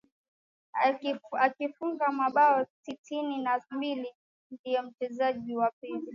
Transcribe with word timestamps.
Akifunga 1.43 2.11
mabao 2.11 2.65
sitini 2.83 3.37
na 3.41 3.61
mbili 3.71 4.01
na 4.01 4.07
ndiye 4.51 4.81
mchezaji 4.81 5.55
wa 5.55 5.71
pili 5.81 6.09